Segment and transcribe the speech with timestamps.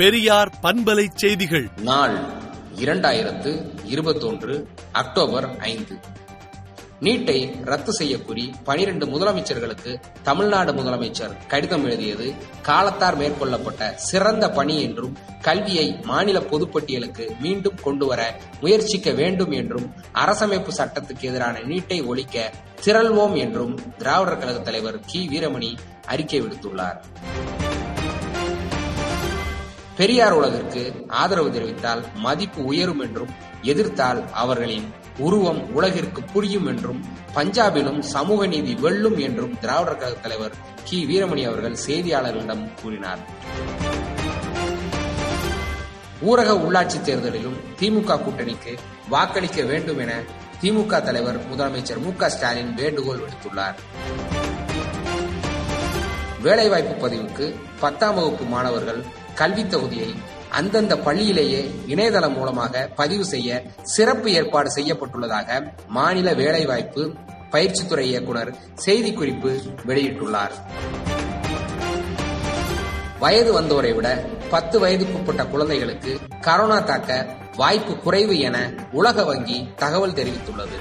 [0.00, 1.70] பெரியார் பண்பலை செய்திகள்.
[1.76, 2.18] நாள்
[2.76, 5.98] இரண்டாயிரத்து இருபத்தொன்று அக்டோபர் ஐந்து.
[7.00, 15.16] நீட்டை ரத்து செய்ய கூறி பனிரெண்டு முதலமைச்சர்களுக்கு தமிழ்நாடு முதலமைச்சர் கடிதம் எழுதியது காலத்தார் மேற்கொள்ளப்பட்ட சிறந்த பணி என்றும்
[15.40, 22.52] கல்வியை மாநில பொதுப்பட்டியலுக்கு மீண்டும் கொண்டுவர முயற்சிக்க வேண்டும் என்றும் அரசமைப்பு சட்டத்துக்கு எதிரான நீட்டை ஒழிக்க
[22.84, 25.28] திரள்வோம் என்றும் திராவிடர் கழக தலைவர் கி.
[25.32, 26.96] வீரமணி அறிக்கை விடுத்துள்ளார்.
[30.00, 33.28] பெரியார் உலகிற்கு ஆதரவு தெரிவித்தால் மதிப்பு உயரும் என்றும்
[33.62, 37.04] எதிர்த்தால் அவர்களின் உருவம் உலகிற்கு புரியும் என்றும்
[37.34, 40.52] பஞ்சாபிலும் சமூக நீதி வெல்லும் என்றும் திராவிடர் கழக தலைவர்
[40.84, 41.06] கி.
[41.06, 43.18] வீரமணி அவர்கள் செய்தியாளர்களிடம் கூறினார்.
[46.22, 48.78] ஊரக உள்ளாட்சி தேர்தலிலும் திமுக கூட்டணிக்கு
[49.08, 50.22] வாக்களிக்க வேண்டும் என
[50.60, 53.74] திமுக தலைவர் முதலமைச்சர் மு ஸ்டாலின் வேண்டுகோள் விடுத்துள்ளார்.
[56.42, 60.14] வேலைவாய்ப்பு பதிவுக்கு பத்தாம் வகுப்பு மாணவர்கள் கல்வி தொகுதியை
[60.50, 67.12] அந்தந்த பள்ளியிலேயே இணையதளம் மூலமாக பதிவு செய்ய சிறப்பு ஏற்பாடு செய்யப்பட்டுள்ளதாக மாநில வேலைவாய்ப்பு
[67.50, 68.54] பயிற்சித்துறை இயக்குநர்
[68.86, 69.52] செய்திக்குறிப்பு
[69.86, 70.52] வெளியிட்டுள்ளார்.
[73.18, 80.78] வயது வந்தோரை விட பத்து வயதுக்குட்பட்ட குழந்தைகளுக்கு கரோனா தாக்க வாய்ப்பு குறைவு என உலக வங்கி தகவல் தெரிவித்துள்ளது.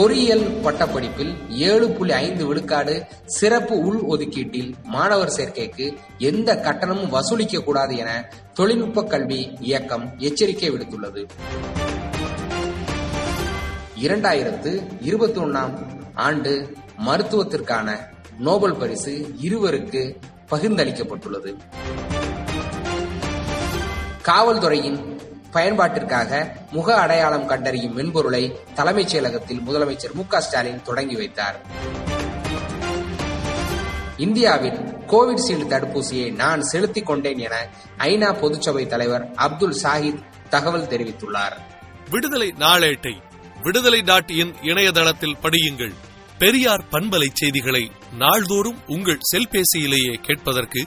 [0.00, 7.96] பொறியியல் பட்டப்படிப்பில் ஏழு புள்ளி ஐந்து விழுக்காடு சிறப்பு உள் ஒதுக்கீட்டில் மாணவர் சேர்க்கைக்கு எந்த கட்டணமும் வசூலிக்க கூடாது
[7.96, 11.28] என தொழில்நுட்ப கல்வி இயக்கம் எச்சரிக்கை விடுத்துள்ளது.
[14.00, 15.78] இரண்டாயிரத்து இருபத்தி ஒன்னாம்
[16.14, 16.74] ஆண்டு
[17.06, 17.96] மருத்துவத்திற்கான
[18.38, 20.16] நோபல் பரிசு இருவருக்கு
[20.50, 21.56] பகிர்ந்தளிக்கப்பட்டுள்ளது.
[24.22, 25.19] காவல்துறையின்
[25.52, 31.60] பயன்பாட்டிற்காக முக அடையாளம் கண்டறியும் மென்பொருளை தலைமைச் செயலகத்தில் முதலமைச்சர் மு ஸ்டாலின் தொடங்கி வைத்தார்.
[34.16, 41.56] இந்தியாவில் கோவிட்ஷீல்டு தடுப்பூசியை நான் செலுத்திக் கொண்டேன் என ஐநா பொதுச்சபை தலைவர் அப்துல் சாஹித் தகவல் தெரிவித்துள்ளார்.
[42.10, 43.14] விடுதலை நாளேட்டை
[43.62, 45.94] விடுதலை டாட் இன் இணையதளத்தில் படியுங்கள்.
[46.38, 50.86] பெரியார் பண்பலை செய்திகளை நாள்தோறும் உங்கள் செல்பேசியிலேயே கேட்பதற்கு